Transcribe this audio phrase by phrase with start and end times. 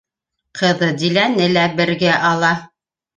[0.61, 2.51] Ҡыҙы Диләне лә бергә ала.